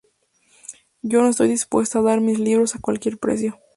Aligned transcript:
Yo 1.03 1.21
no 1.21 1.29
estoy 1.29 1.47
dispuesta 1.49 1.99
a 1.99 2.01
dar 2.01 2.21
mis 2.21 2.39
libros 2.39 2.73
a 2.73 2.79
cualquier 2.81 3.19
precio. 3.19 3.59